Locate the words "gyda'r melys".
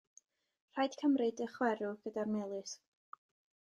2.07-2.75